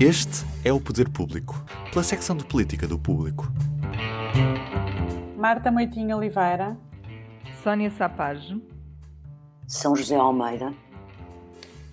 [0.00, 1.56] Este é o Poder Público,
[1.90, 3.46] pela secção de política do Público.
[5.36, 6.78] Marta Moitinho Oliveira.
[7.64, 8.62] Sónia Sapage.
[9.66, 10.72] São José Almeida.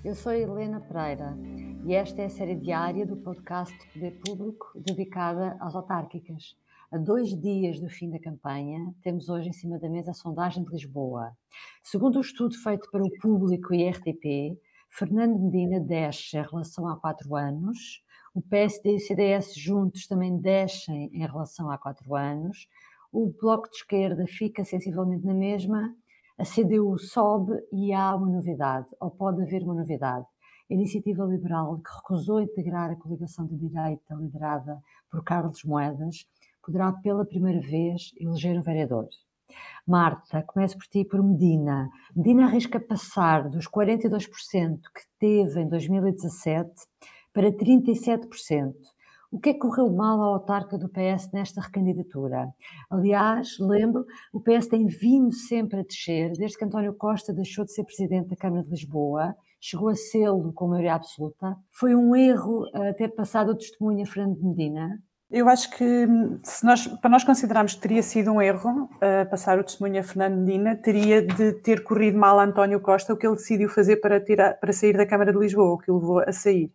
[0.04, 1.36] Eu sou Helena Pereira
[1.84, 6.56] e esta é a série diária do podcast Poder Público dedicada às autárquicas.
[6.92, 10.64] A dois dias do fim da campanha, temos hoje em cima da mesa a sondagem
[10.64, 11.36] de Lisboa.
[11.82, 14.60] Segundo o um estudo feito para o público e a RTP,
[14.98, 18.02] Fernando Medina desce em relação a quatro anos,
[18.34, 22.70] o PSD e o CDS juntos também descem em relação a quatro anos,
[23.12, 25.94] o Bloco de Esquerda fica sensivelmente na mesma,
[26.38, 30.26] a CDU sobe e há uma novidade, ou pode haver uma novidade.
[30.72, 36.26] A Iniciativa Liberal, que recusou integrar a coligação de direita liderada por Carlos Moedas,
[36.64, 39.10] poderá pela primeira vez eleger um vereador.
[39.88, 41.90] Marta, começo por ti por Medina.
[42.16, 46.72] Medina arrisca passar dos 42% que teve em 2017
[47.32, 48.74] para 37%.
[49.32, 52.54] O que é que correu mal à autarca do PS nesta recandidatura?
[52.90, 57.74] Aliás, lembro, o PS tem vindo sempre a descer, desde que António Costa deixou de
[57.74, 61.58] ser presidente da Câmara de Lisboa, chegou a sê-lo com maioria absoluta.
[61.72, 65.04] Foi um erro uh, ter passado o testemunho a Fernando Medina?
[65.30, 66.08] Eu acho que
[66.44, 70.04] se nós, para nós considerarmos que teria sido um erro uh, passar o testemunho a
[70.04, 73.98] Fernando Medina, teria de ter corrido mal a António Costa o que ele decidiu fazer
[73.98, 76.72] para, tirar, para sair da Câmara de Lisboa, o que o levou a sair.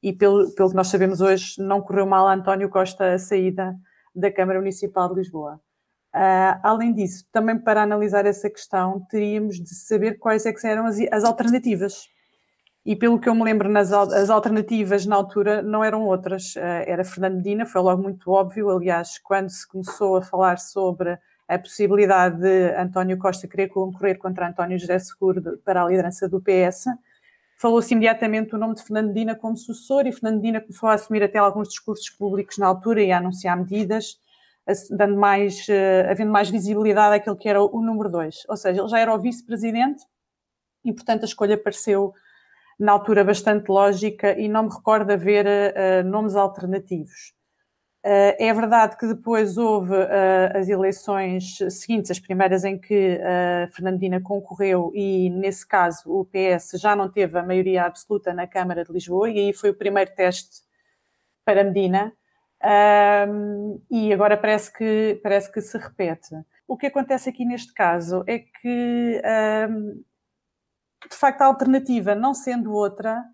[0.00, 3.76] E pelo, pelo que nós sabemos hoje, não correu mal a António Costa a saída
[4.14, 5.60] da Câmara Municipal de Lisboa.
[6.14, 10.86] Uh, além disso, também para analisar essa questão, teríamos de saber quais é que eram
[10.86, 12.08] as, as alternativas
[12.88, 16.56] e pelo que eu me lembro, nas, as alternativas na altura não eram outras.
[16.56, 18.70] Eh, era Fernando Medina, foi logo muito óbvio.
[18.70, 24.48] Aliás, quando se começou a falar sobre a possibilidade de António Costa querer concorrer contra
[24.48, 26.86] António José Seguro para a liderança do PS,
[27.58, 31.22] falou-se imediatamente o nome de Fernando Medina como sucessor e Fernando Medina começou a assumir
[31.22, 34.18] até alguns discursos públicos na altura e a anunciar medidas,
[34.90, 38.46] dando mais, eh, havendo mais visibilidade àquele que era o número dois.
[38.48, 40.02] Ou seja, ele já era o vice-presidente
[40.82, 42.14] e, portanto, a escolha pareceu
[42.78, 47.32] na altura bastante lógica e não me recordo haver uh, nomes alternativos.
[48.06, 53.18] Uh, é verdade que depois houve uh, as eleições seguintes, as primeiras em que
[53.74, 58.84] Fernandina concorreu e, nesse caso, o PS já não teve a maioria absoluta na Câmara
[58.84, 60.62] de Lisboa e aí foi o primeiro teste
[61.44, 62.12] para Medina
[63.90, 66.34] e agora parece que, parece que se repete.
[66.66, 69.22] O que acontece aqui neste caso é que
[71.10, 73.24] de facto, a alternativa não sendo outra,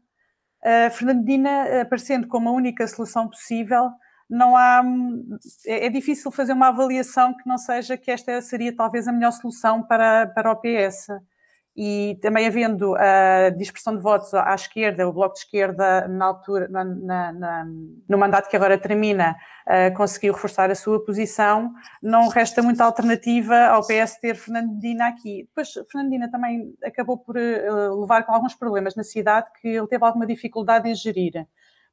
[0.63, 3.91] a Fernandina aparecendo como a única solução possível,
[4.29, 4.83] não há.
[5.67, 9.33] É, é, difícil fazer uma avaliação que não seja que esta seria talvez a melhor
[9.33, 11.09] solução para, para o PS
[11.77, 16.69] e também havendo a dispersão de votos à esquerda, o Bloco de Esquerda, na altura,
[16.69, 17.67] na, na,
[18.09, 19.35] no mandato que agora termina,
[19.67, 25.49] uh, conseguiu reforçar a sua posição, não resta muita alternativa ao PS ter Fernandina aqui.
[25.49, 30.05] Depois, Fernandina também acabou por uh, levar com alguns problemas na cidade que ele teve
[30.05, 31.45] alguma dificuldade em gerir.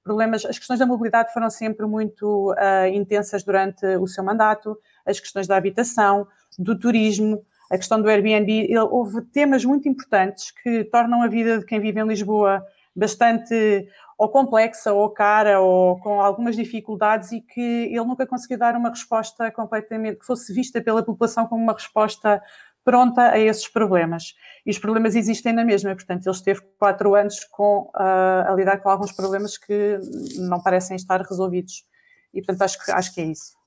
[0.03, 5.19] Problemas, as questões da mobilidade foram sempre muito uh, intensas durante o seu mandato, as
[5.19, 6.27] questões da habitação,
[6.57, 7.41] do turismo,
[7.71, 12.01] a questão do Airbnb, houve temas muito importantes que tornam a vida de quem vive
[12.01, 12.61] em Lisboa
[12.93, 13.87] bastante
[14.17, 18.89] ou complexa ou cara ou com algumas dificuldades e que ele nunca conseguiu dar uma
[18.89, 22.43] resposta completamente que fosse vista pela população como uma resposta
[22.83, 24.33] pronta a esses problemas.
[24.65, 28.79] E os problemas existem na mesma, portanto, ele esteve quatro anos com, uh, a lidar
[28.81, 29.97] com alguns problemas que
[30.39, 31.85] não parecem estar resolvidos.
[32.33, 33.60] E, portanto, acho que, acho que é isso.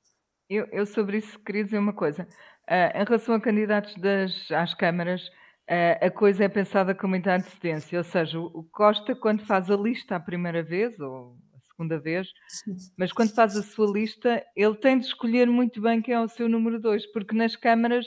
[0.48, 2.26] Eu, eu sobre isso queria dizer uma coisa.
[2.68, 5.22] Uh, em relação a candidatos das, às câmaras,
[5.68, 9.76] uh, a coisa é pensada com muita antecedência, ou seja, o Costa, quando faz a
[9.76, 12.28] lista a primeira vez, ou a segunda vez,
[12.96, 16.28] mas quando faz a sua lista, ele tem de escolher muito bem quem é o
[16.28, 18.06] seu número dois, porque nas câmaras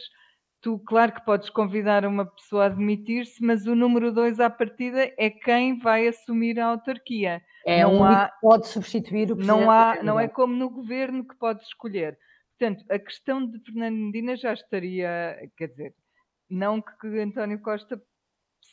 [0.62, 5.12] tu, claro que podes convidar uma pessoa a admitir-se, mas o número dois à partida
[5.18, 7.42] é quem vai assumir a autarquia.
[7.66, 9.46] É não há, pode substituir o presidente.
[9.46, 12.18] Não, há, não é como no governo que pode escolher.
[12.58, 15.96] Portanto, a questão de Fernando Medina já estaria, quer dizer,
[16.50, 18.02] não que António Costa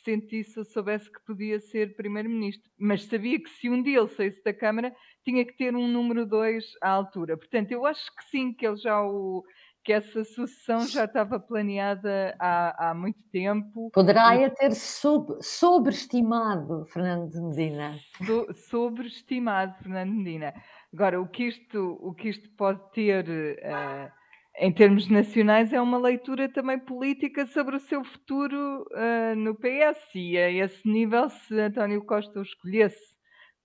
[0.03, 4.43] sentisse ou soubesse que podia ser primeiro-ministro, mas sabia que se um dia ele saísse
[4.43, 4.93] da Câmara,
[5.23, 7.37] tinha que ter um número dois à altura.
[7.37, 9.43] Portanto, eu acho que sim, que ele já o
[9.85, 13.91] que essa sucessão já estava planeada há, há muito tempo.
[13.93, 14.49] Poderá e...
[14.49, 17.95] ter sub, sobreestimado Fernando Medina.
[18.25, 20.55] So, sobreestimado Fernando Medina.
[20.95, 24.09] Agora, o que isto, o que isto pode ter uh,
[24.57, 30.15] em termos nacionais é uma leitura também política sobre o seu futuro uh, no PS
[30.15, 33.13] e a esse nível, se António Costa o escolhesse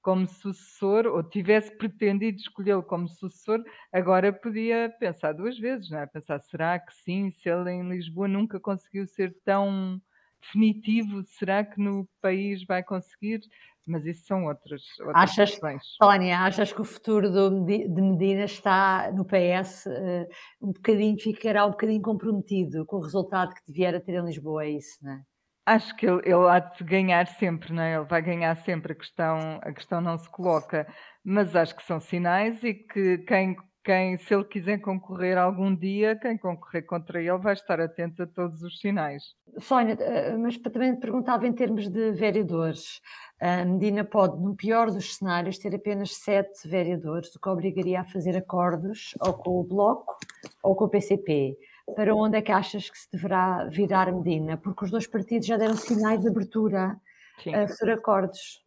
[0.02, 3.62] como sucessor, ou tivesse pretendido escolhê-lo como sucessor,
[3.92, 6.06] agora podia pensar duas vezes, não é?
[6.06, 10.02] Pensar, será que sim, se ele em Lisboa nunca conseguiu ser tão
[10.40, 13.40] definitivo, será que no país vai conseguir?
[13.86, 15.82] Mas isso são outras, outras achas, questões.
[16.00, 20.28] Sónia, achas que o futuro do, de Medina está no PS uh, eh,
[20.60, 24.64] um bocadinho, ficará um bocadinho comprometido com o resultado que vier a ter em Lisboa,
[24.64, 25.22] é isso, não é?
[25.66, 27.94] Acho que ele, ele há de ganhar sempre, não é?
[27.94, 30.86] Ele vai ganhar sempre, a questão, a questão não se coloca.
[31.22, 36.16] Mas acho que são sinais e que quem, quem, se ele quiser concorrer algum dia,
[36.16, 39.34] quem concorrer contra ele vai estar atento a todos os sinais.
[39.58, 43.00] Sónia, eh, mas também perguntava em termos de vereadores.
[43.40, 48.04] A Medina pode, no pior dos cenários, ter apenas sete vereadores, o que obrigaria a
[48.04, 50.16] fazer acordos ou com o Bloco
[50.62, 51.56] ou com o PCP
[51.94, 54.56] para onde é que achas que se deverá virar Medina?
[54.56, 56.96] Porque os dois partidos já deram sinais de abertura
[57.42, 57.54] Sim.
[57.54, 58.62] a fazer acordos.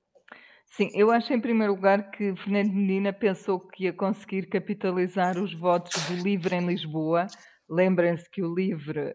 [0.76, 5.54] Sim, eu acho em primeiro lugar que Fernando Medina pensou que ia conseguir capitalizar os
[5.54, 7.28] votos do LIVRE em Lisboa.
[7.70, 9.14] Lembrem-se que o LIVRE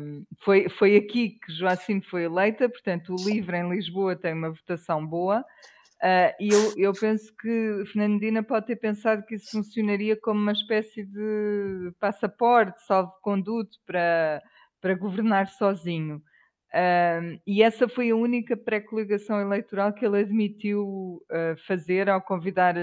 [0.00, 4.48] um, foi, foi aqui que Joacim foi eleita, portanto, o LIVRE em Lisboa tem uma
[4.48, 5.44] votação boa.
[6.02, 10.52] Uh, e eu, eu, penso que Fernandina pode ter pensado que isso funcionaria como uma
[10.52, 14.40] espécie de passaporte, salvo-conduto para,
[14.80, 16.22] para governar sozinho.
[16.72, 22.74] Uh, e essa foi a única pré-coligação eleitoral que ele admitiu uh, fazer ao convidar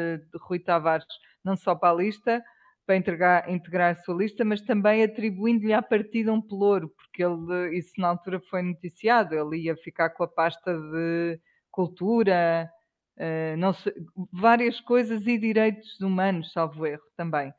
[0.42, 1.06] Rui Tavares
[1.44, 2.44] não só para a lista,
[2.86, 7.78] para integrar, integrar a sua lista, mas também atribuindo-lhe à partida um pelouro, porque ele,
[7.78, 11.40] isso na altura foi noticiado, ele ia ficar com a pasta de
[11.70, 12.70] cultura,
[13.16, 13.94] Uh, sei,
[14.32, 17.54] várias coisas e direitos humanos, salvo erro também.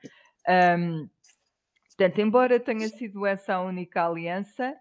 [0.49, 1.09] Um,
[1.89, 4.75] portanto, embora tenha sido essa a única aliança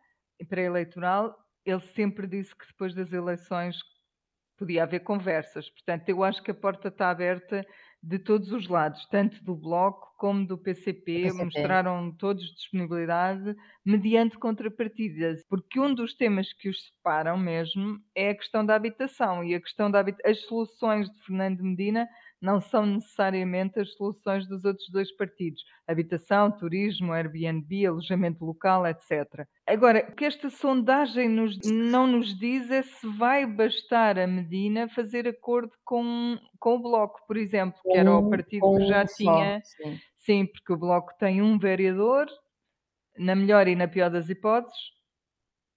[0.46, 1.36] pré-eleitoral,
[1.66, 3.78] ele sempre disse que depois das eleições
[4.58, 5.70] podia haver conversas.
[5.70, 7.66] Portanto, eu acho que a porta está aberta
[8.02, 13.56] de todos os lados, tanto do Bloco como do PCP, PCP, mostraram todos disponibilidade
[13.86, 19.42] mediante contrapartidas, porque um dos temas que os separam mesmo é a questão da habitação
[19.42, 22.08] e a questão da as soluções de Fernando Medina
[22.44, 29.48] não são necessariamente as soluções dos outros dois partidos: habitação, turismo, Airbnb, alojamento local, etc.
[29.66, 34.90] Agora, o que esta sondagem nos, não nos diz é se vai bastar a Medina
[34.90, 39.62] fazer acordo com, com o Bloco, por exemplo, que era o partido que já tinha.
[39.64, 40.00] Sim.
[40.18, 42.28] sim, porque o Bloco tem um vereador,
[43.18, 44.92] na melhor e na pior das hipóteses.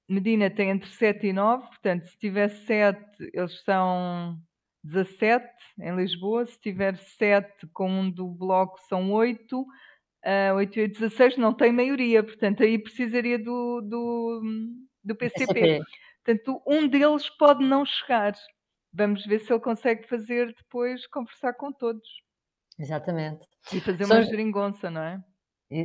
[0.09, 3.01] Medina tem entre 7 e 9, portanto, se tiver 7,
[3.33, 4.41] eles são
[4.87, 5.47] 17
[5.81, 11.37] em Lisboa, se tiver 7 com um do bloco são 8, uh, 8 e 16
[11.37, 14.43] não tem maioria, portanto aí precisaria do, do,
[15.05, 15.83] do PCP.
[16.25, 18.35] Portanto, um deles pode não chegar.
[18.93, 22.09] Vamos ver se ele consegue fazer depois, conversar com todos.
[22.79, 23.47] Exatamente.
[23.73, 24.17] E fazer São...
[24.17, 25.23] uma geringonça, não é?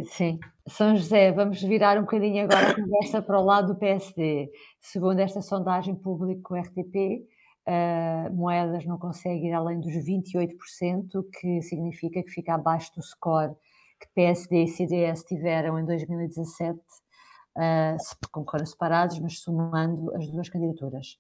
[0.06, 0.40] Sim.
[0.68, 4.50] São José, vamos virar um bocadinho agora a conversa para o lado do PSD.
[4.80, 7.28] Segundo esta sondagem pública RTP,
[7.68, 13.04] uh, Moedas não consegue ir além dos 28%, o que significa que fica abaixo do
[13.04, 13.54] score
[14.00, 21.20] que PSD e CDS tiveram em 2017, uh, concorrem separados, mas somando as duas candidaturas.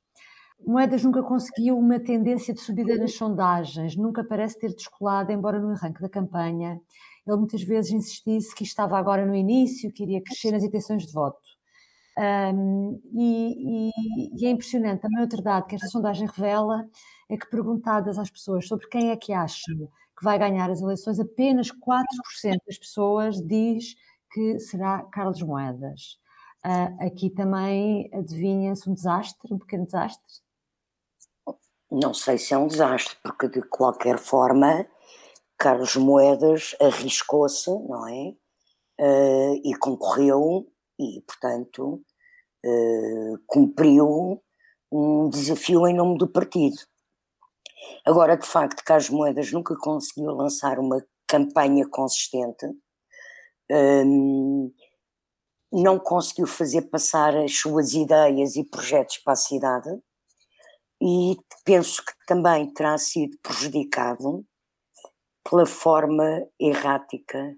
[0.65, 5.71] Moedas nunca conseguiu uma tendência de subida nas sondagens, nunca parece ter descolado, embora no
[5.71, 6.79] arranque da campanha
[7.27, 11.13] ele muitas vezes insistisse que estava agora no início, que iria crescer nas intenções de
[11.13, 11.50] voto.
[12.17, 16.85] Um, e, e, e, é impressionante também outra dado que esta sondagem revela
[17.29, 21.19] é que perguntadas às pessoas sobre quem é que acham que vai ganhar as eleições,
[21.19, 23.95] apenas 4% das pessoas diz
[24.31, 26.19] que será Carlos Moedas.
[26.63, 30.41] Uh, aqui também adivinha-se um desastre, um pequeno desastre?
[31.89, 34.85] Não sei se é um desastre, porque de qualquer forma
[35.57, 38.35] Carlos Moedas arriscou-se, não é?
[38.99, 40.70] Uh, e concorreu
[41.01, 42.01] e, portanto,
[42.65, 44.41] uh, cumpriu
[44.91, 46.77] um desafio em nome do partido.
[48.05, 52.65] Agora, de facto, Carlos Moedas nunca conseguiu lançar uma campanha consistente,
[53.71, 54.71] um,
[55.71, 59.89] não conseguiu fazer passar as suas ideias e projetos para a cidade,
[61.01, 64.45] e penso que também terá sido prejudicado
[65.49, 67.57] pela forma errática,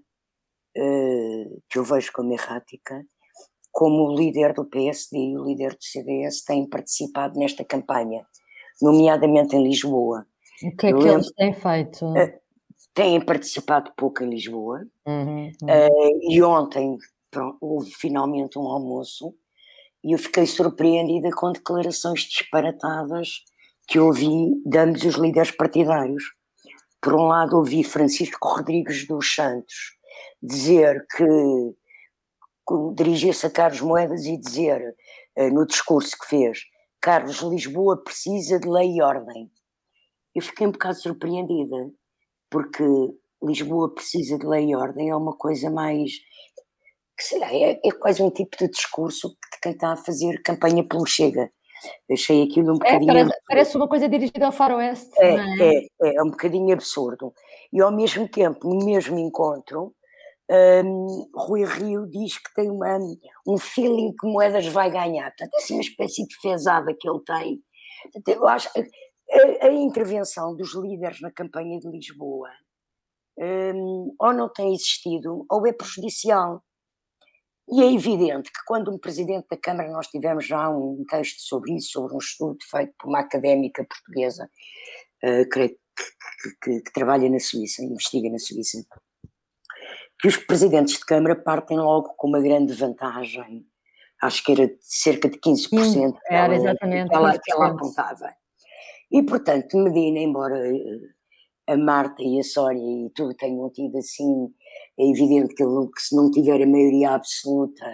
[0.76, 3.04] uh, que eu vejo como errática,
[3.74, 8.24] como o líder do PSD e o líder do CDS têm participado nesta campanha,
[8.80, 10.24] nomeadamente em Lisboa.
[10.62, 12.06] O que é que eles têm feito?
[12.06, 12.32] Uh,
[12.94, 15.50] têm participado pouco em Lisboa uhum, uhum.
[15.62, 16.96] Uh, e ontem
[17.28, 19.34] pronto, houve finalmente um almoço
[20.04, 23.42] e eu fiquei surpreendida com declarações disparatadas
[23.88, 26.22] que ouvi de ambos os líderes partidários.
[27.02, 29.74] Por um lado, ouvi Francisco Rodrigues dos Santos
[30.40, 31.24] dizer que,
[32.94, 34.94] dirigir-se a Carlos Moedas e dizer,
[35.36, 36.60] uh, no discurso que fez,
[37.00, 39.50] Carlos Lisboa precisa de lei e ordem.
[40.34, 41.90] Eu fiquei um bocado surpreendida,
[42.50, 42.82] porque
[43.42, 46.12] Lisboa precisa de lei e ordem é uma coisa mais.
[47.20, 50.82] sei lá, é, é quase um tipo de discurso de quem está a fazer campanha
[50.82, 51.50] pelo Chega.
[52.10, 53.10] Achei aquilo um é, bocadinho.
[53.10, 55.10] É, parece, parece, uma coisa dirigida ao faroeste.
[55.18, 55.78] É, é?
[56.02, 57.32] é, é, um bocadinho absurdo.
[57.72, 59.94] E ao mesmo tempo, no mesmo encontro,
[60.50, 62.98] um, Rui Rio diz que tem uma,
[63.46, 65.30] um feeling que Moedas vai ganhar.
[65.30, 67.62] Portanto, assim uma espécie de fezada que ele tem.
[68.02, 72.50] Portanto, eu acho a, a intervenção dos líderes na campanha de Lisboa
[73.38, 76.62] um, ou não tem existido ou é prejudicial.
[77.68, 81.74] E é evidente que quando um presidente da Câmara, nós tivemos já um texto sobre
[81.74, 84.50] isso, sobre um estudo feito por uma académica portuguesa,
[85.24, 88.84] uh, que, que, que, que, trabalha na Suíça, investiga na Suíça,
[90.24, 93.62] que os presidentes de Câmara partem logo com uma grande vantagem,
[94.22, 95.68] acho que era de cerca de 15%.
[95.84, 97.10] Sim, era exatamente.
[97.10, 98.34] Que ela, que ela apontava.
[99.12, 100.58] E, portanto, Medina, embora
[101.66, 104.48] a Marta e a Sónia e tudo tenham tido assim,
[104.98, 107.84] é evidente que, ele, que se não tiver a maioria absoluta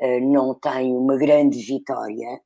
[0.00, 2.40] eh, não tem uma grande vitória,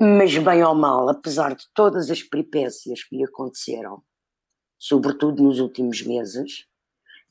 [0.00, 4.02] mas bem ou mal, apesar de todas as peripécias que lhe aconteceram,
[4.78, 6.69] sobretudo nos últimos meses,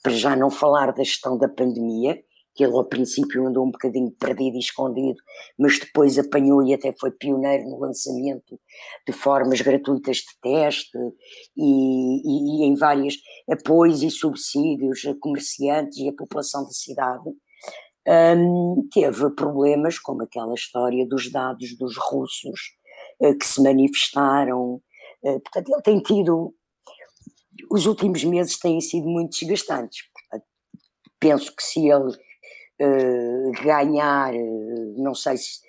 [0.01, 2.21] para já não falar da gestão da pandemia,
[2.59, 5.17] que ele ao princípio andou um bocadinho perdido e escondido,
[5.57, 8.59] mas depois apanhou e até foi pioneiro no lançamento
[9.07, 10.97] de formas gratuitas de teste
[11.55, 13.15] e, e, e em vários
[13.49, 17.29] apoios e subsídios a comerciantes e a população da cidade.
[18.05, 22.59] Um, teve problemas como aquela história dos dados dos russos
[23.21, 24.81] uh, que se manifestaram.
[25.23, 26.53] Uh, portanto, ele tem tido
[27.69, 30.03] os últimos meses têm sido muito desgastantes.
[31.19, 32.15] penso que se ele
[32.81, 35.59] uh, ganhar, uh, não sei se,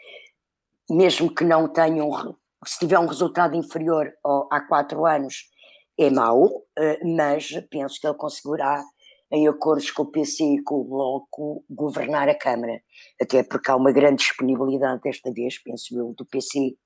[0.88, 2.08] mesmo que não tenham,
[2.64, 5.50] se tiver um resultado inferior ao, há quatro anos,
[5.98, 8.82] é mau, uh, mas penso que ele conseguirá,
[9.32, 12.80] em acordos com o PC e com o Bloco, governar a Câmara.
[13.20, 16.76] Até porque há uma grande disponibilidade desta vez, penso eu, do PC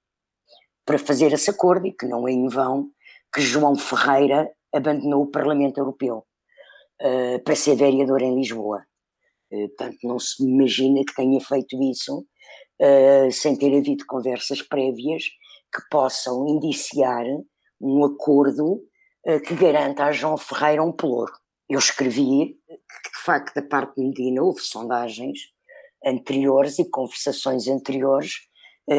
[0.85, 2.90] para fazer esse acordo e que não é em vão
[3.35, 6.26] que João Ferreira abandonou o Parlamento Europeu
[7.02, 8.85] uh, para ser vereador em Lisboa.
[9.50, 12.26] Uh, portanto, não se imagina que tenha feito isso
[12.81, 15.25] uh, sem ter havido conversas prévias
[15.75, 17.25] que possam indiciar
[17.81, 18.81] um acordo
[19.47, 21.33] que garanta a João Ferreira um pelouro.
[21.69, 25.38] Eu escrevi que, de facto, da parte de Medina houve sondagens
[26.04, 28.47] anteriores e conversações anteriores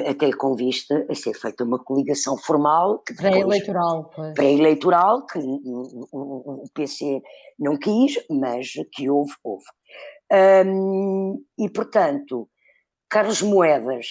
[0.09, 3.03] até com vista a ser feita uma coligação formal.
[3.17, 4.11] Pré-eleitoral.
[4.33, 7.21] Pré-eleitoral, que o, PC
[7.59, 9.65] não quis, mas que houve, houve.
[11.57, 12.49] E, portanto,
[13.09, 14.07] Carlos Moedas,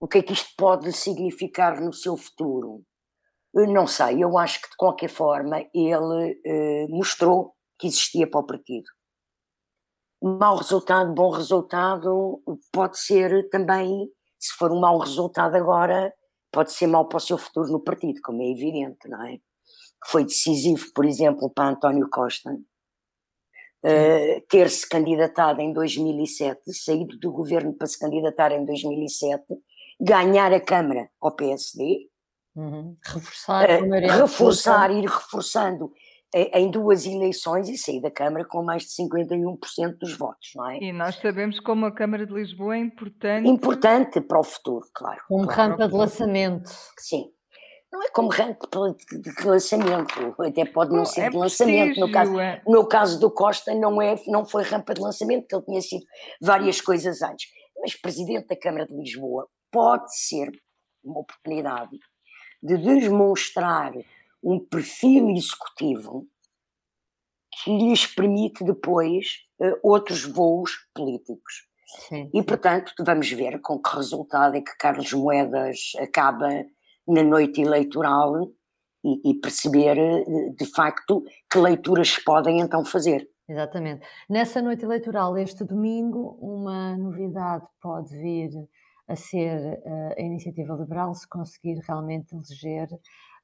[0.00, 2.82] o que é que isto pode significar no seu futuro?
[3.54, 8.40] Eu não sei, eu acho que de qualquer forma ele uh, mostrou que existia para
[8.40, 8.90] o partido.
[10.20, 14.10] Mau resultado, bom resultado, pode ser também
[14.42, 16.12] se for um mau resultado agora,
[16.50, 19.38] pode ser mau para o seu futuro no partido, como é evidente, não é?
[20.06, 27.72] Foi decisivo, por exemplo, para António Costa uh, ter-se candidatado em 2007, saído do governo
[27.72, 29.44] para se candidatar em 2007,
[30.00, 32.08] ganhar a Câmara ao PSD,
[32.56, 32.96] uhum.
[33.06, 35.92] reforçar, uh, reforçar, ir reforçando
[36.34, 40.78] em duas eleições e sair da Câmara com mais de 51% dos votos, não é?
[40.78, 43.46] E nós sabemos como a Câmara de Lisboa é importante.
[43.46, 45.20] Importante para o futuro, claro.
[45.28, 45.72] Como claro.
[45.72, 46.70] rampa de lançamento.
[46.98, 47.30] Sim.
[47.92, 52.00] Não é como rampa de lançamento, até pode não ser é de lançamento.
[52.00, 52.62] No caso, é.
[52.66, 56.04] no caso do Costa, não, é, não foi rampa de lançamento, porque ele tinha sido
[56.40, 57.50] várias coisas antes.
[57.78, 60.50] Mas presidente da Câmara de Lisboa pode ser
[61.04, 61.98] uma oportunidade
[62.62, 63.92] de demonstrar
[64.42, 66.26] um perfil executivo
[67.62, 71.68] que lhes permite depois uh, outros voos políticos.
[72.08, 72.30] Sim.
[72.32, 76.64] E, portanto, vamos ver com que resultado é que Carlos Moedas acaba
[77.06, 78.50] na noite eleitoral
[79.04, 80.24] e, e perceber, eh,
[80.56, 83.28] de facto, que leituras podem então fazer.
[83.48, 84.06] Exatamente.
[84.30, 88.50] Nessa noite eleitoral, este domingo, uma novidade pode vir
[89.08, 92.88] a ser uh, a iniciativa liberal se conseguir realmente eleger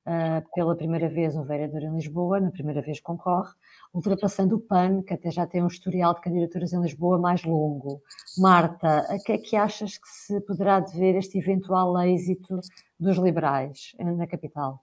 [0.08, 3.52] uh, pela primeira vez um vereador em Lisboa, na primeira vez concorre,
[3.92, 8.02] ultrapassando o PAN, que até já tem um historial de candidaturas em Lisboa mais longo.
[8.38, 12.60] Marta, a que é que achas que se poderá dever este eventual êxito
[12.98, 14.82] dos liberais na capital?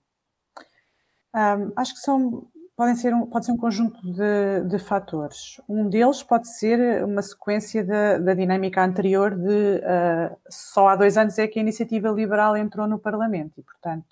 [1.34, 5.60] Um, acho que são, podem ser um, pode ser um conjunto de, de fatores.
[5.67, 11.17] Um deles pode ser uma sequência da, da dinâmica anterior de uh, só há dois
[11.17, 14.05] anos é que a iniciativa liberal entrou no Parlamento e, portanto,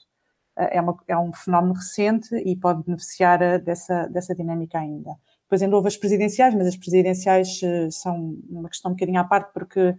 [0.55, 5.11] é, uma, é, um fenómeno recente e pode beneficiar uh, dessa, dessa dinâmica ainda.
[5.43, 7.59] Depois ainda houve as presidenciais, mas as presidenciais
[7.91, 9.95] são uma questão um bocadinho à parte porque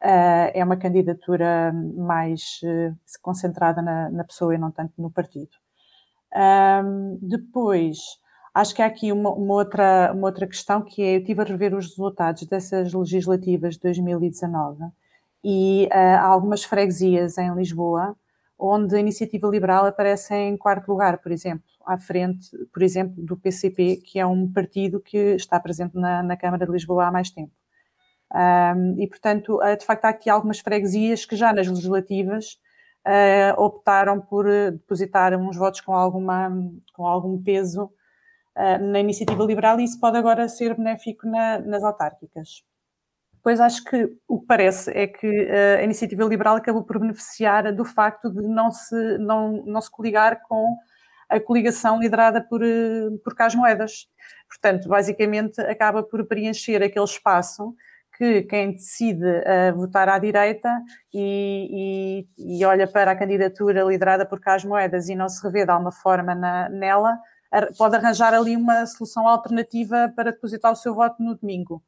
[0.00, 2.60] é uma candidatura mais
[3.20, 5.50] concentrada na, na pessoa e não tanto no partido.
[6.34, 7.98] Um, depois,
[8.54, 11.44] acho que há aqui uma, uma, outra, uma outra questão que é, eu estive a
[11.44, 14.84] rever os resultados dessas legislativas de 2019
[15.42, 18.16] e uh, há algumas freguesias em Lisboa
[18.58, 23.36] onde a iniciativa liberal aparece em quarto lugar, por exemplo, à frente, por exemplo, do
[23.36, 27.30] PCP, que é um partido que está presente na, na Câmara de Lisboa há mais
[27.30, 27.52] tempo.
[28.34, 32.58] Um, e, portanto, de facto, há aqui algumas freguesias que já nas legislativas
[33.06, 36.50] uh, optaram por eh, depositar uns votos com, alguma,
[36.92, 41.82] com algum peso uh, na iniciativa liberal e isso pode agora ser benéfico na, nas
[41.82, 42.62] autárquicas.
[43.42, 45.26] Pois acho que o que parece é que
[45.78, 50.42] a iniciativa liberal acabou por beneficiar do facto de não se, não, não se coligar
[50.42, 50.76] com
[51.28, 52.60] a coligação liderada por,
[53.22, 54.08] por Cas Moedas.
[54.48, 57.74] Portanto, basicamente acaba por preencher aquele espaço
[58.16, 60.82] que quem decide uh, votar à direita
[61.14, 65.64] e, e, e, olha para a candidatura liderada por Cas Moedas e não se revê
[65.64, 67.16] de alguma forma na, nela,
[67.76, 71.80] pode arranjar ali uma solução alternativa para depositar o seu voto no domingo.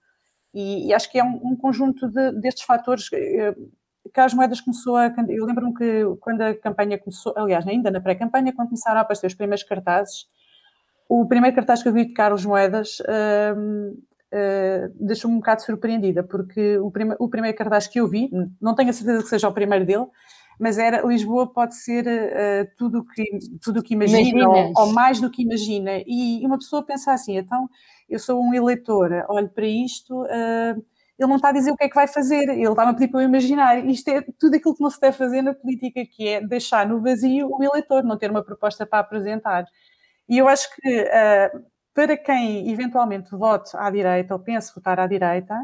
[0.53, 3.09] E, e acho que é um, um conjunto de, destes fatores.
[4.13, 5.13] Cas Moedas começou a.
[5.29, 9.27] Eu lembro-me que quando a campanha começou, aliás, ainda na pré-campanha, quando começaram a aparecer
[9.27, 10.27] os primeiros cartazes,
[11.09, 13.93] o primeiro cartaz que eu vi de Carlos Moedas uh,
[14.33, 18.31] uh, deixou-me um bocado surpreendida, porque o, prime o primeiro cartaz que eu vi,
[18.61, 20.07] não tenho a certeza que seja o primeiro dele,
[20.59, 23.25] mas era Lisboa pode ser uh, tudo que,
[23.67, 26.03] o que imagina, ou, ou, mais do que imagina.
[26.07, 27.69] E uma pessoa pensa assim, então,
[28.11, 30.85] eu sou um eleitor, olho para isto, uh,
[31.19, 33.09] ele não está a dizer o que é que vai fazer, ele está-me a pedir
[33.09, 33.85] para eu imaginar.
[33.87, 37.01] Isto é tudo aquilo que não se deve fazer na política, que é deixar no
[37.01, 39.67] vazio o eleitor, não ter uma proposta para apresentar.
[40.29, 45.07] E eu acho que uh, para quem eventualmente vote à direita ou pense votar à
[45.07, 45.55] direita,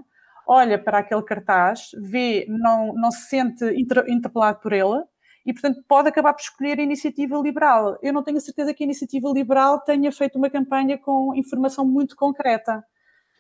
[0.47, 3.65] olha para aquele cartaz, vê, não, não se sente
[4.07, 5.03] interpelado por ele
[5.47, 7.97] e, portanto, pode acabar por escolher a iniciativa liberal.
[8.03, 11.87] Eu não tenho a certeza que a iniciativa liberal tenha feito uma campanha com informação
[11.87, 12.85] muito concreta,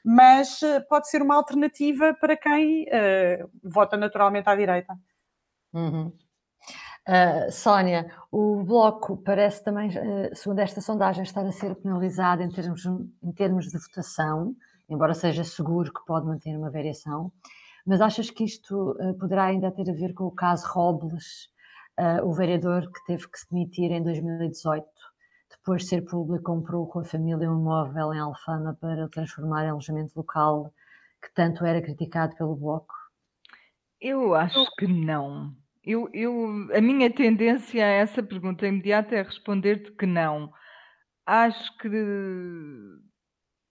[0.05, 4.97] mas eh, pode ser uma alternativa para quem uh, vota naturalmente à direita.
[5.75, 6.12] Uhum.
[7.09, 12.49] Uh, Sónia, o Bloco parece também, uh, segundo esta sondagem, estar a ser penalizado em
[12.49, 14.55] termos, em termos de votação,
[14.88, 17.33] embora seja seguro que pode manter uma variação.
[17.85, 21.49] Mas achas que isto uh, poderá ainda ter a ver com o caso Robles,
[22.22, 24.87] o vereador que teve que se demitir em 2018,
[25.50, 29.70] depois de ser público, comprou com a família um imóvel em Alfama para transformar em
[29.70, 30.72] alojamento local,
[31.22, 32.94] que tanto era criticado pelo Bloco?
[34.00, 35.54] Eu acho que não
[35.87, 40.52] eu, eu, a minha tendência a essa pergunta imediata é responder-te que não.
[41.24, 41.88] Acho que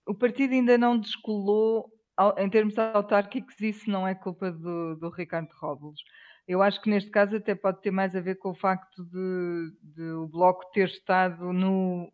[0.07, 1.91] o partido ainda não descolou,
[2.37, 5.99] em termos autárquicos, isso não é culpa do, do Ricardo Robles.
[6.47, 9.71] Eu acho que neste caso até pode ter mais a ver com o facto de,
[9.81, 12.11] de o Bloco ter estado no,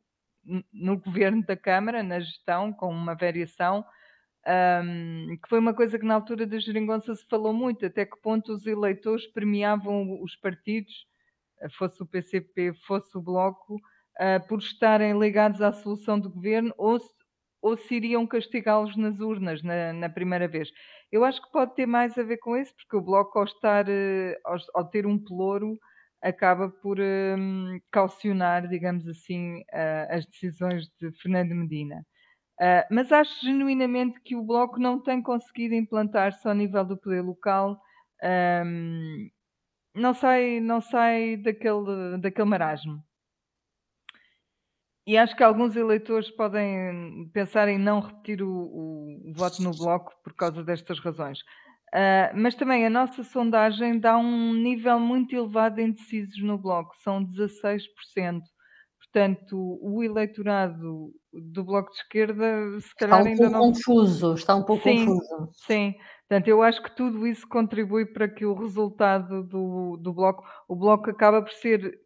[0.71, 3.85] no governo da Câmara, na gestão, com uma variação,
[4.47, 8.19] um, que foi uma coisa que na altura da geringonça se falou muito, até que
[8.21, 11.05] ponto os eleitores premiavam os partidos,
[11.77, 16.99] fosse o PCP, fosse o Bloco, uh, por estarem ligados à solução do governo ou
[16.99, 17.13] se,
[17.61, 20.69] ou se iriam castigá-los nas urnas na, na, primeira vez.
[21.11, 23.87] Eu acho que pode ter mais a ver com isso, porque o Bloco, ao, estar,
[23.87, 25.77] uh, ao, ao ter um pelouro,
[26.21, 32.05] acaba por um, calcionar, digamos assim, uh, as decisões de Fernando Medina.
[32.61, 37.21] Uh, mas acho genuinamente que o Bloco não tem conseguido implantar-se ao nível do poder
[37.21, 37.81] local,
[38.23, 39.29] um,
[39.95, 43.03] não sai, não sai daquele, daquele marasmo.
[45.11, 49.71] E acho que alguns eleitores podem pensar em não repetir o, o, o voto no
[49.71, 51.39] Bloco por causa destas razões.
[51.93, 56.95] Uh, mas também a nossa sondagem dá um nível muito elevado de indecisos no Bloco,
[57.03, 57.81] são 16%.
[59.01, 63.73] Portanto, o eleitorado do Bloco de Esquerda, se calhar está um ainda pouco não.
[63.73, 65.49] confuso, está um pouco sim, confuso.
[65.67, 65.93] Sim,
[66.29, 70.75] portanto, eu acho que tudo isso contribui para que o resultado do, do Bloco, o
[70.77, 71.99] Bloco acaba por ser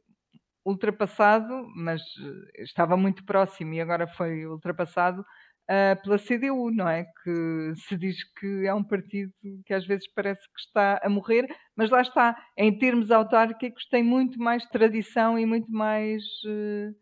[0.66, 7.06] ultrapassado, mas eh, estava muito próximo e agora foi ultrapassado uh, pela CDU, não é?
[7.24, 9.32] Que se diz que é um partido
[9.66, 14.04] que às vezes parece que está a morrer, mas lá está, em termos autárquicos, tem
[14.04, 16.24] muito mais tradição e muito mais.
[16.46, 16.96] Uh,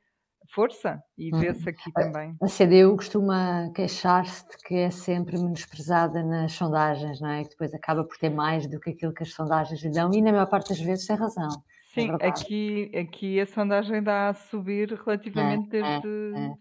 [0.53, 1.39] força e hum.
[1.39, 2.35] vê-se aqui também.
[2.41, 7.43] A CDU costuma queixar-se de que é sempre menosprezada nas sondagens, não é?
[7.43, 10.21] Que depois acaba por ter mais do que aquilo que as sondagens lhe dão e
[10.21, 11.49] na maior parte das vezes tem razão.
[11.95, 16.53] É Sim, é aqui, aqui a sondagem dá a subir relativamente é, é desde é,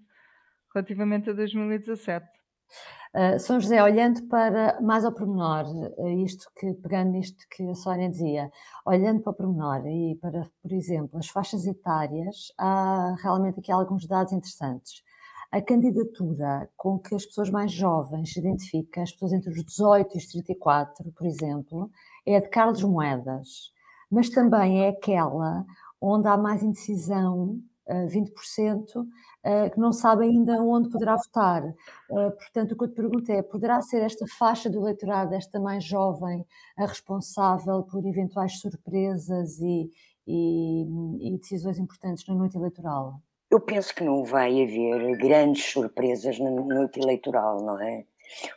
[0.74, 2.26] relativamente a 2017.
[3.14, 5.66] Uh, São José, olhando para mais ao pormenor,
[5.98, 8.50] uh, isto que, pegando nisto que a Sónia dizia,
[8.86, 14.06] olhando para o pormenor e para, por exemplo, as faixas etárias, há realmente aqui alguns
[14.06, 15.02] dados interessantes.
[15.50, 20.14] A candidatura com que as pessoas mais jovens se identificam, as pessoas entre os 18
[20.14, 21.90] e os 34, por exemplo,
[22.24, 23.72] é a de Carlos Moedas,
[24.12, 25.64] mas também é aquela
[26.00, 29.06] onde há mais indecisão 20%,
[29.44, 31.64] eh, que não sabe ainda onde poderá votar.
[31.64, 35.60] Eh, portanto, o que eu te pergunto é: poderá ser esta faixa do eleitorado, esta
[35.60, 36.44] mais jovem,
[36.76, 39.90] a responsável por eventuais surpresas e,
[40.26, 40.84] e,
[41.20, 43.20] e decisões importantes na noite eleitoral?
[43.50, 48.04] Eu penso que não vai haver grandes surpresas na noite eleitoral, não é?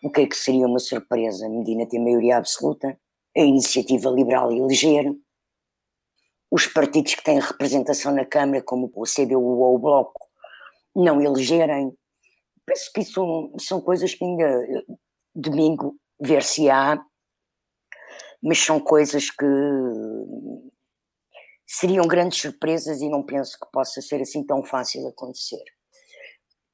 [0.04, 1.50] O que é que seria uma surpresa?
[1.50, 2.98] Medina tem maioria absoluta,
[3.36, 5.14] a iniciativa liberal eleger,
[6.52, 10.28] os partidos que têm representação na Câmara, como o CDU ou o Bloco,
[10.96, 11.96] não elegerem.
[12.66, 14.86] Penso que isso são coisas que ainda
[15.34, 17.00] domingo ver-se-á,
[18.42, 19.46] mas são coisas que
[21.68, 25.64] seriam grandes surpresas e não penso que possa ser assim tão fácil acontecer.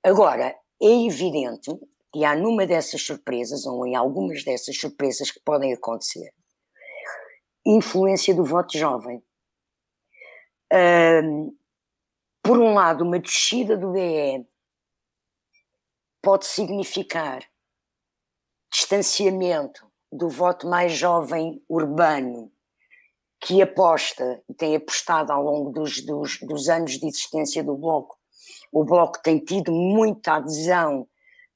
[0.04, 1.72] Agora, é evidente
[2.14, 6.34] que há numa dessas surpresas, ou em algumas dessas surpresas que podem acontecer,
[7.66, 9.24] influência do voto jovem
[12.44, 14.46] por um lado, uma descida do BE
[16.22, 17.44] pode significar
[18.72, 22.52] distanciamento do voto mais jovem urbano
[23.42, 28.16] que aposta e tem apostado ao longo dos, dos, dos, anos de existência do Bloco.
[28.72, 31.08] O Bloco tem tido muita adesão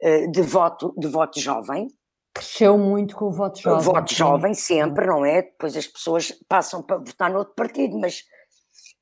[0.01, 1.87] uh, de, voto, de voto jovem.
[2.33, 3.79] Cresceu muito com o voto jovem.
[3.79, 5.43] O voto jovem sempre, não é?
[5.43, 8.23] Depois as pessoas passam para votar no outro partido, mas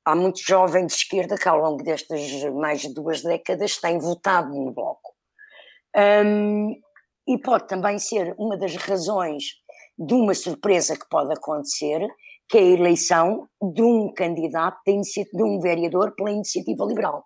[0.05, 4.53] há muitos jovens de esquerda que ao longo destas mais de duas décadas têm votado
[4.53, 5.13] no Bloco.
[5.95, 6.75] Um,
[7.27, 9.43] e pode também ser uma das razões
[9.97, 12.05] de uma surpresa que pode acontecer,
[12.49, 14.99] que é a eleição de um candidato, de,
[15.31, 17.25] de um vereador pela iniciativa liberal,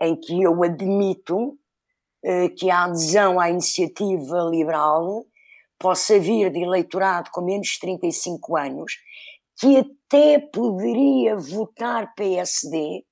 [0.00, 5.24] em que eu admito uh, que a adesão à iniciativa liberal
[5.78, 8.92] possa vir de eleitorado com menos de 35 anos
[9.60, 13.04] que até poderia votar PSD,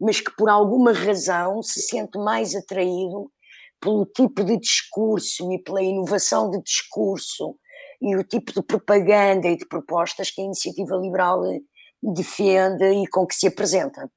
[0.00, 3.30] mas que por alguma razão se sente mais atraído
[3.78, 7.54] pelo tipo de discurso e pela inovação de discurso
[8.00, 11.42] e o tipo de propaganda e de propostas que a iniciativa liberal
[12.02, 14.10] defende e com que se apresenta.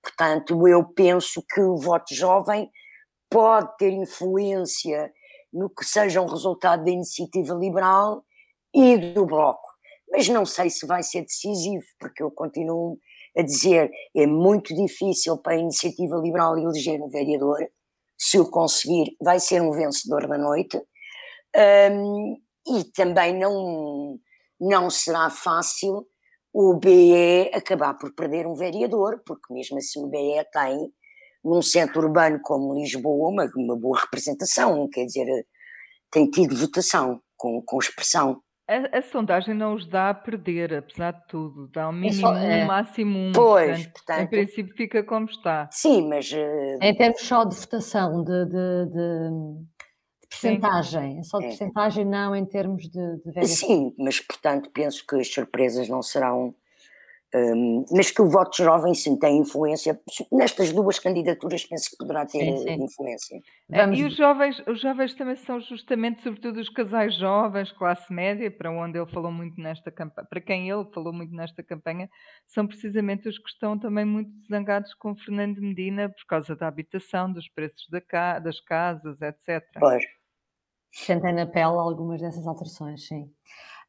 [0.00, 2.70] Portanto, eu penso que o voto jovem
[3.28, 5.12] pode ter influência
[5.52, 8.24] no que seja um resultado da iniciativa liberal
[8.72, 9.63] e do Bloco
[10.14, 12.96] mas não sei se vai ser decisivo, porque eu continuo
[13.36, 17.58] a dizer é muito difícil para a iniciativa liberal eleger um vereador.
[18.16, 20.80] Se o conseguir, vai ser um vencedor da noite.
[21.90, 24.18] Um, e também não,
[24.60, 26.06] não será fácil
[26.52, 30.92] o BE acabar por perder um vereador, porque mesmo assim o BE tem,
[31.44, 35.26] num centro urbano como Lisboa, uma, uma boa representação, quer dizer,
[36.08, 38.40] tem tido votação com, com expressão.
[38.66, 41.68] A, a, sondagem não os dá a perder, apesar de tudo.
[41.68, 42.64] Dá um é mínimo só, é.
[42.64, 43.32] um, máximo um.
[43.32, 45.68] Pois, portanto, portanto, Em princípio fica como está.
[45.70, 46.32] Sim, mas.
[46.32, 46.78] Uh...
[46.80, 49.30] Em termos só de votação, de, de, de,
[50.22, 51.22] de percentagem.
[51.24, 51.48] Só de é.
[51.48, 56.54] percentagem, não em termos de, de Sim, mas portanto penso que as surpresas não serão
[57.34, 59.98] um, mas que o voto jovem sim tem influência.
[60.30, 62.84] Nestas duas candidaturas penso que poderá ter sim, sim.
[62.84, 63.40] influência.
[63.72, 68.48] É, e os jovens, os jovens também são justamente, sobretudo os casais jovens, classe média,
[68.52, 72.08] para onde ele falou muito nesta campanha, para quem ele falou muito nesta campanha,
[72.46, 77.32] são precisamente os que estão também muito zangados com Fernando Medina por causa da habitação,
[77.32, 79.64] dos preços da ca das casas, etc.
[79.80, 80.04] Pois.
[80.92, 83.28] Sentem na pele algumas dessas alterações, sim.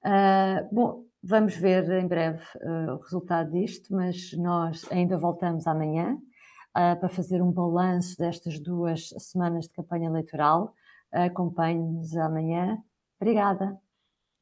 [0.04, 6.14] Uh, bom, vamos ver em breve uh, o resultado disto, mas nós ainda voltamos amanhã
[6.14, 10.74] uh, para fazer um balanço destas duas semanas de campanha eleitoral.
[11.12, 12.78] Acompanhe-nos amanhã.
[13.20, 13.78] Obrigada.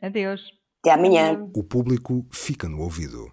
[0.01, 0.41] Adeus.
[0.81, 1.45] Até amanhã.
[1.55, 3.31] O público fica no ouvido.